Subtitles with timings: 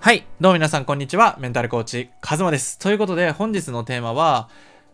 [0.00, 0.24] はい。
[0.40, 1.36] どうも皆さん、こんにちは。
[1.40, 2.78] メンタルコーチ、カズマです。
[2.78, 4.48] ということで、本日のテーマは、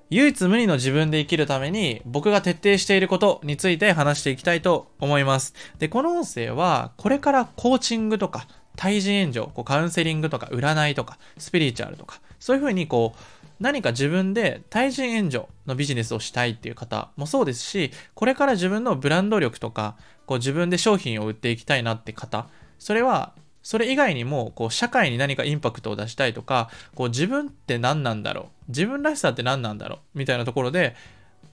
[0.08, 5.52] 唯一無二の自分で生きるために、僕が徹底していることについて話していきたいと思います。
[5.78, 13.20] で、この音声は、これからコーチングとか、対人援助、こうカウンセリングとか、占いとか、スピリチュアルとか、そういう風にこう、
[13.60, 30.94] 何か自分で対人援助のビジネスをしたいっていう方もそうですし、これから自分のブランド力とか、こう自分で商品を売っていきたいなって方、それはそれ以外にも、こう、社会に何かインパクトを出したいとか、こう、自分って何なんだろう自分らしさって何なんだろうみたいなところで、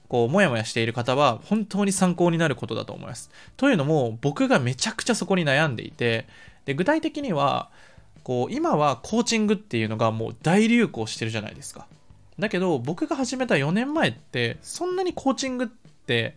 [0.08, 3.30] こう、もやもやしている方は、本当に参考になることだと思います。
[3.56, 6.26] というのも、僕がめちゃくちゃそこに悩んでいて、
[6.66, 7.70] で、具体的には、
[8.22, 11.86] こう、今はコーチングっていうのがもう大流行してるじゃないですか。
[12.38, 16.36] だけど、僕が始めた4年前って、そんなにコーチングって、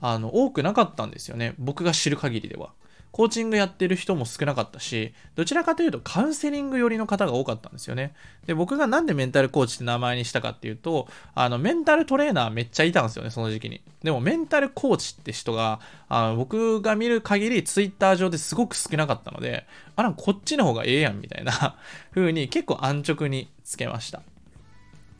[0.00, 1.54] あの、多くなかったんですよね。
[1.58, 2.70] 僕が知る限りでは。
[3.14, 8.12] コーチングやってる人も少なかったし、どちらかというとカウンセリング寄りの方が多かったんですよね。
[8.46, 13.82] で、僕がなんでメンタルコーチって名前にしたかっていうと、あの、メンタルトレーナーめっちゃいたんですよね、その時期に。
[14.02, 21.76] でも、メンタルコーチって人が、あの僕が見る限りツイッター上ですごく少なかったので、あら、こっちの方がええやんみたいな
[22.16, 24.22] 風に結構安直につけました。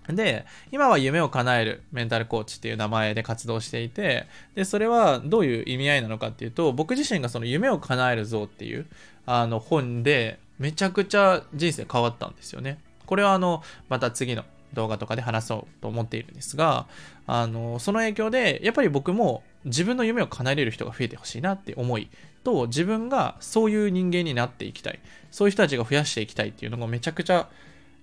[0.08, 8.86] で、今は夢を叶えるメンタルコーチっていう名前で活動していて、で、それはどういう意味合いなのかっていうと、僕自身がその夢を叶える像っていう
[9.26, 12.78] あの本でめちゃくちゃ人生変わったんですよね。
[13.06, 16.86] これはあの、また次の動画とかで話そうと思っているんですが、
[17.26, 22.08] あの、その影響で、やっぱり僕も自分の夢を叶えれる人が増えてほしいなって思い
[22.44, 25.00] と、自分がそういう人間になっていきたい。
[25.30, 27.48] そういう人たちが増やしていきたいっていうのがめちゃくちゃ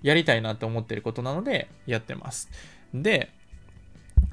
[0.02, 2.50] やりたいなって思ってることなのでやってます。
[2.94, 3.30] で、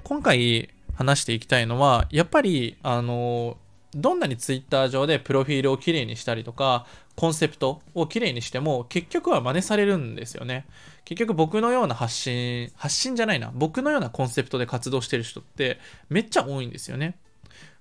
[0.02, 3.56] 今回話していきたいのは、やっぱり、あの、
[3.94, 10.66] どんなにツイッター上でプロフィールをきれいにしたりとか、コンセプトをきれいにしても、結局は真似されるんですよね。
[11.04, 15.78] 結局僕のような発信、発信じゃないな、僕のようなコンセプトで活動してる人って
[16.10, 17.16] めっちゃ多いんですよね。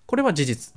[0.06, 0.74] これは事実。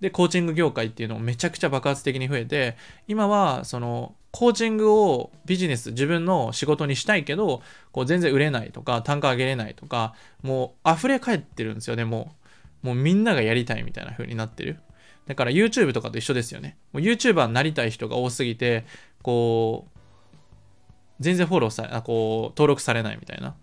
[0.00, 2.76] で、コーチング業界っていうのもめちゃくちゃ爆発的に増えて、
[3.08, 7.62] 今は、その、コーチングをビジネス、自分の仕事にしたいけど、
[7.92, 10.12] こう全然売れないとか、単価上げれないとか、
[10.42, 12.34] もう溢れ返ってるんですよね、も
[12.82, 12.86] う。
[12.88, 14.80] もうみんながやりたいみたいな風になってる。
[15.28, 16.76] だから YouTube とかと一緒ですよね。
[16.94, 18.84] YouTuber になりたい人が多すぎて、
[19.22, 19.98] こう、
[21.20, 23.54] 全然フォローされ、あこう、登録されないみたいな。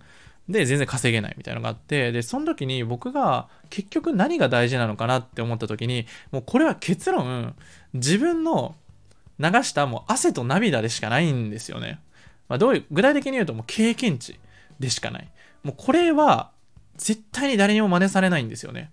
[0.48, 7.56] で、全然稼げないみたいなのがあって、で、その時に僕が結局何が大事なのかなって思った時に、もうこれは結論、
[7.94, 8.76] 自分の
[9.42, 12.00] 流したもう汗と涙でしかないんですよね。
[12.48, 14.40] まあ、どういう、具体的に言うともう経験値
[14.80, 15.30] でしかない。
[15.64, 16.52] もうこれは
[16.98, 18.92] 絶対に誰にも真似されないんですよね。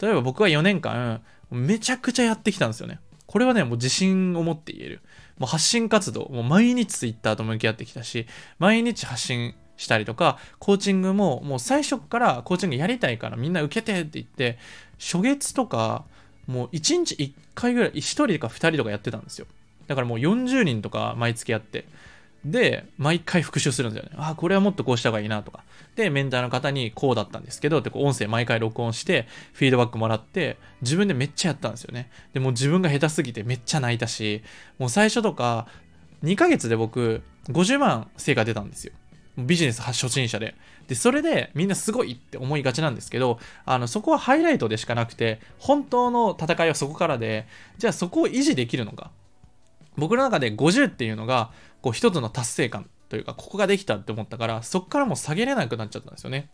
[0.00, 3.00] 例えば僕は4年間めちゃくちゃやってきたんですよね。
[3.26, 5.00] これはね、もう自信を持って言える。
[5.38, 8.26] もう発信活動、もう毎日 Twitter と向き合ってきたし、
[8.58, 14.58] 毎日発信したりとか、コーチングももう最初からコーチングやりたいからみんな受けてって言って、
[14.98, 16.04] 初月とか
[16.48, 19.46] もう1日1回ぐらい、1人か2人とかやってたんですよ。
[19.86, 21.84] だからもう40人とか毎月やって。
[22.44, 24.16] で、毎回復習するんですよね。
[24.16, 25.64] あ、これはもっとこうした方がいいなとか。
[25.96, 32.10] で、メンターの方にこうだったんですけど、ってこう音声毎回録音して、フィードバックもらって、自分でめっちゃやったんですよね。
[32.32, 34.42] でも自分が下手すぎてめっちゃ泣いたし、
[34.78, 35.66] もう最初とか、
[36.22, 38.92] 2ヶ月で僕、50万成果出たんですよ。
[39.38, 40.54] ビジネス初心者で。
[40.88, 47.46] で、それでみんなすごいって思いがちなんですけど、あの、そこはハイライトでしかなくて、本当の戦いはそこからで、
[47.78, 49.10] じゃあそこを維持できるのか。
[49.96, 51.50] 僕の中で50っていうのが、
[51.82, 56.48] こう一つの達成感というか、ここができたって思ったから、そこからもう下げれなくなっちゃったんですよね。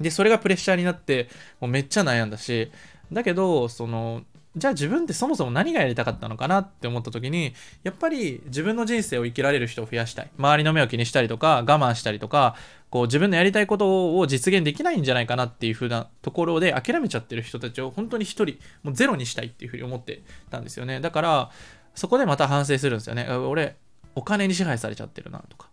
[0.00, 1.28] で、それがプレッシャーになって、
[1.60, 2.70] もうめっちゃ悩んだし、
[3.12, 4.22] だけど、その、
[4.54, 7.54] じゃあ自分ってそもそも何がやりたかったのかなって思った時に、
[7.84, 10.30] やっぱり自分の人生を生きられる人を増やしたい。
[10.36, 12.54] 周りの目を気にしたりとか、我慢したりとか、
[12.90, 21.00] こう自分のやりたいことを実現できないんじゃないかなっていう風なところで諦めちゃってる人たちを本当に一人、もうゼロにしたいっていう風に思ってたんですよね。
[21.00, 21.50] だから、
[21.94, 23.26] そこでまた反省するんですよね。
[23.28, 23.76] 俺、
[24.14, 25.68] お金に支配されちゃってるなとか。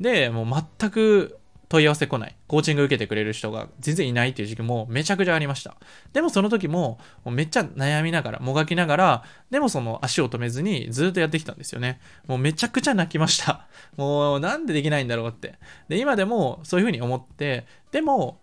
[0.00, 1.38] で、もう全く
[1.70, 2.36] 問い合わせ来ない。
[2.48, 5.76] コーチング受けてくれる人が全然いないっていう時期もめちゃくちゃありました。
[6.12, 12.00] でもその時もめっちゃ悩みながら、もがきながら、でもその足を止めずにずっとやってきたんですよね。
[12.26, 13.68] もうめちゃくちゃ泣きました。
[13.96, 15.60] もうなんでできないんだろうって。
[15.88, 18.40] で、今でもそういう風に思って、でも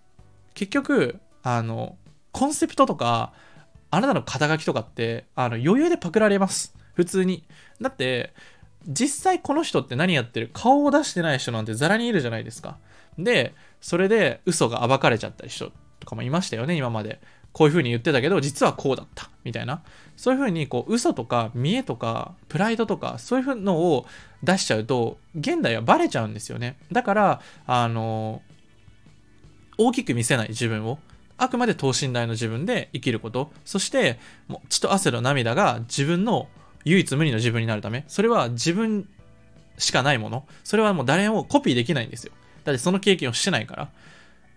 [0.53, 1.97] 結局、あの、
[2.31, 3.33] コンセプトとか、
[3.91, 6.73] あなたの肩書きとかって、あの余裕でパクられます。
[6.93, 7.43] 普通に。
[7.81, 8.33] だって、
[8.87, 10.49] 実際この人って何やってる？
[10.53, 12.77] 顔を出してない人なんてザラにいるじゃないですか。
[13.17, 17.19] で、それで嘘が暴かれちゃった人とかもいましたよね、今まで。
[17.53, 19.31] こういう風に言ってたけど、実はこうだった。
[19.43, 19.81] みたいな。
[20.15, 24.05] そういうふうに、こう、嘘とか、見栄とか、プライドとか、そういうのを
[24.43, 26.77] 出しちゃうと、現代はバレちゃうんですよね。
[26.91, 28.43] だから、あの、
[29.79, 30.99] 大きく見せない自分を、
[31.37, 33.51] あくまで等身大の自分で生きること。
[33.65, 36.47] そして、もう血と汗の涙が自分の
[36.83, 39.07] 唯一無二の自分になるため、それは自分
[39.77, 40.47] しかないもの。
[40.63, 42.33] それはもう誰もコピーできないんですよ。
[42.67, 43.89] だってその経験をしてないから。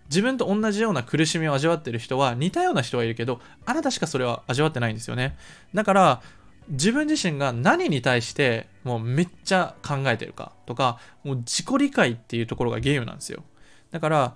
[0.07, 5.37] 自分と同じような苦しみを味わってる人は似たような人はいるけどあなたしかそれは味わってないんですよね。
[5.73, 6.23] だから
[6.69, 13.45] 自分自身が何に対してもうめっちゃ考えてるかとかもう自己理解っていうところがゲームなんですよ。
[13.93, 14.35] だから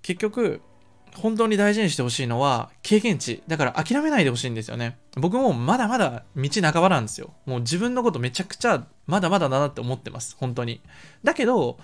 [0.00, 0.62] 結局
[1.16, 3.42] 本当に大事にしてほしいのは経験値。
[3.46, 4.98] だから諦めないでほしいんですよね。
[5.16, 7.34] 僕もまだまだ道半ばなんですよ。
[7.44, 10.36] もう自分のことめちゃくちゃまだまだだなって思ってます。
[10.38, 10.80] 本当に。
[11.24, 11.78] だけど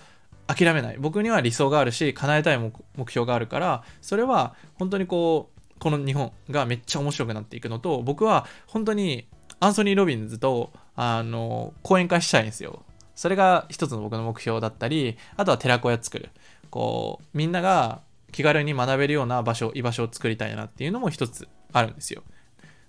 [0.46, 0.96] 諦めない。
[0.98, 2.72] 僕には理想があるし叶えたい目
[3.10, 9.26] 標があるからそれは本当にこうこの日本がめっちゃ面白くなっていくのと僕は本当に
[9.60, 12.84] アンソニー・ロビンズとあの講演会したいんですよ。
[13.14, 16.30] それが一つの僕の目標だったりあとは寺子屋作る。
[16.70, 18.00] こうみんなが
[18.32, 22.22] 気軽に学べるような場所居場所を作りたいなっていうのも一つあるんですよ。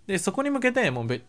[0.07, 1.21] でそこに向けてもう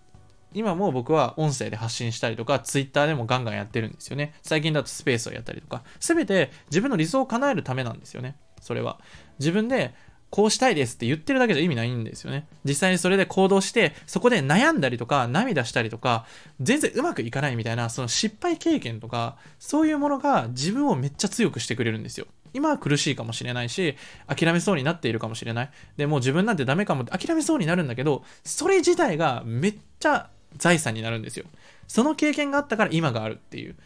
[0.55, 4.35] 今も僕は音声で発信したりとか、ツイッターでもガンガンやってるんですよね。
[4.43, 8.37] 最近だとスペースをやったりとか、すべて自分の理想を叶えるためなんですよね。
[8.61, 8.99] それは。
[9.39, 9.95] 自分で
[10.31, 12.49] こうしたいですって言ってるだけじゃ意味ないんですよね。
[12.65, 16.27] 実際にそれで行動して、そこで悩んだりとか、涙したりとか、
[16.61, 22.27] 全然うまくいかないみたいな、その失敗経験とか、そういうものが自分をめっちゃ強くしてくれるんですよ。
[22.53, 23.97] 今は苦しいかもしれないし、
[24.27, 25.71] 諦めそうになっているかもしれない。
[25.97, 31.47] でもう自分なんてダメかもって諦めそうになるんだけど、それ自体がめっちゃ財産になるんですよ。
[31.87, 33.77] その経験があったから今があるっていう。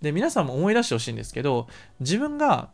[0.00, 1.68] で、皆さんも思い出してほしいんですけど、
[2.00, 2.70] 自分が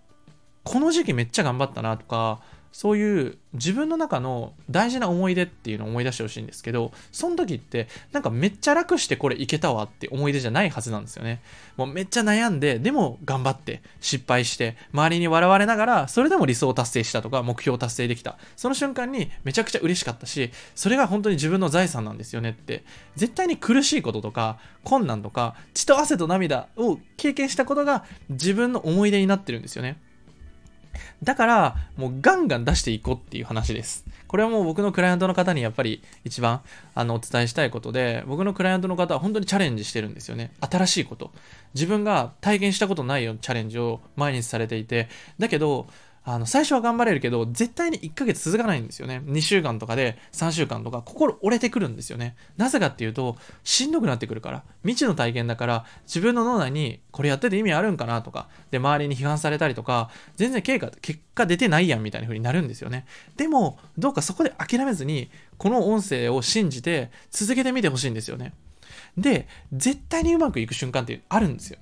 [0.65, 2.41] この時期めっちゃ頑張ったなとか、
[2.77, 11.41] そういう自分の中の大事な思い出っていうのを思い出してほしいんですけど、その時ってなんかめっちゃ楽してこれいけたわって思い出じゃないはずなんですよね。
[11.79, 18.37] もうめっちゃ悩んで、でも頑張って失敗して、周りに笑われながら、それでも理想を達成したとか目標を達成できた。
[18.57, 22.85] その瞬間にめちゃくちゃ嬉しかったし、それが本当に自分の財産なんですよねって、
[23.15, 29.97] 絶対に苦しいこととか困難とか血と汗と涙を経験したことが自分の思い出になってるんですよね。
[31.23, 34.05] だから、もうガンガン出していこうっていう話です。
[34.27, 36.61] これはもう僕のクライアントの方にやっぱり一番
[36.95, 40.53] あのお伝えしたいことで、僕のクライアントの方は本当にチャレンジしてるんですよね。
[40.61, 41.33] 新しいこと。
[41.75, 45.09] 自分が体験したことないようなチャレンジを毎日されていて、
[45.39, 45.89] だけど、
[46.29, 49.23] あの、最初は頑張れるけど、絶対に1ヶ月続かないんですよね。
[49.27, 52.35] 2週間とかで3週間とか、心折れてくるんですよね。
[52.57, 54.65] なぜかっていうと、しんどくなってくるから。
[54.83, 63.07] 未知の体験だから、自分の脳内にこれやってて意味あるんかなとか、で、周りに批判されたりとか、全然結果、結果出てないやんみたいな風になるんですよね。
[63.37, 68.53] でも、どうかそこで諦めずに、この音声を信じて続けてみてほしいんですよね。
[69.17, 71.79] で、絶対にうまくいく瞬間ってあるんですよ。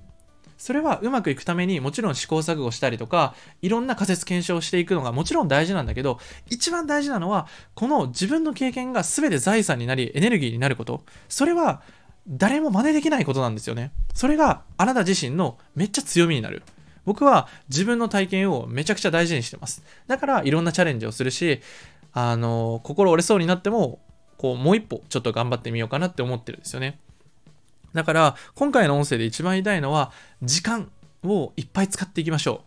[0.57, 6.19] それはうまくいくためにもちろん試行錯誤したりとか、いろんな仮説検証していくのがもちろん大事なんだけど、
[6.49, 11.03] 一番大事なのは、この自分の経験が全て財産になり、エネルギーになること。
[11.29, 11.81] それは
[12.27, 13.91] 誰も真似できないことなんですよね。
[14.13, 16.63] それがあなた自身のめっちゃ強みになる。
[17.05, 19.83] 僕は自分の体験をめちゃくちゃ大事にしてます。
[20.07, 21.61] だからいろんなチャレンジをするし、
[22.13, 23.99] あの、心折れそうになっても、
[24.37, 26.99] こう、もう一歩ちょっと頑張ってみようかなって思ってるんですよね。
[27.95, 30.11] だから、今回の音声で一番言いたいのは、
[30.43, 30.91] 時間
[31.23, 32.61] をいっぱい使っていきましょ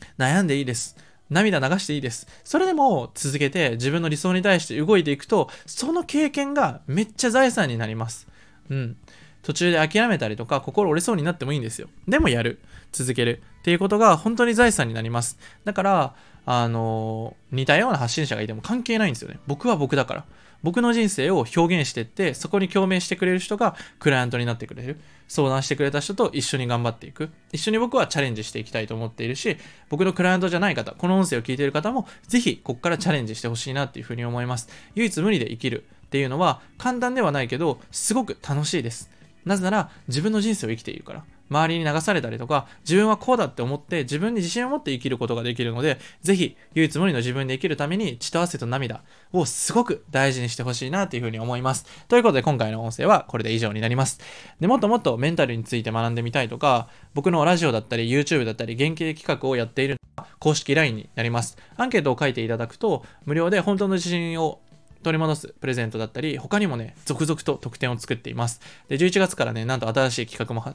[0.00, 0.22] う。
[0.22, 0.96] 悩んでいいです。
[1.30, 2.28] 涙流していいです。
[2.44, 8.28] それでも続けて自分の理想に対して動いていくと、その経験がめっちゃ財産になります。
[8.70, 8.96] うん。
[9.42, 11.88] 途中で諦めたりとか、心折れそうになってもいいんですよ。
[12.06, 12.60] でもやる。
[12.92, 13.42] 続ける。
[13.60, 15.38] っていうことが本当に財産になります。
[15.64, 16.14] だから、
[16.46, 19.40] あのー、似たような発信者がいても関係ないんですよね。
[19.48, 20.24] 僕は僕だから。
[20.64, 24.98] 僕の人生を表現していって、そこに共鳴してくれる人がクライアントになってくれる。
[25.28, 27.28] 相談してくれた人と一緒に頑張っていく。
[27.52, 29.58] 一緒に僕はチャレンジしていきたいと思っているし、
[29.90, 34.70] 僕のクライアントじゃない方、この音声を聞いている方も、ぜひここからチャレンジしてほしいなっていうふうに思います。
[34.94, 39.10] 唯一無二で生きるっていうのは簡単ではないけど、すごく楽しいです。
[39.44, 41.24] なぜなら自分の人生を生きているから。
[41.50, 51.86] 周りに流されたりとか、自分はこうだって思って自分に自信を持って生きることができるので、ぜひ唯一無二の自分で生きるために血と汗と涙をすごく大事にしてほしいなというふうに思います。
[52.08, 54.20] ということで今回の音声はこれで以上になります。
[54.60, 59.96] で、もっともっとメンタルについて学んでみたいとか、僕のラジオだったり YouTube だったり原型企画をやっている
[60.38, 61.56] 公式 LINE になります。
[61.76, 64.60] アンケートを書いていただくと無料で本当の自信を
[65.04, 68.60] 取り戻すプレゼントだったり、他にもね、続々と特典を作っています。
[68.88, 70.74] で、11月からね、なんと新しい企画も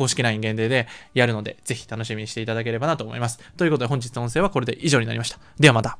[0.00, 3.38] 公式 LINE 限定でやるので、ぜひ楽しみにしていただければなと思います。
[3.58, 5.38] ということで本日の音声はこれで以上になりました。
[5.58, 5.98] ではまた。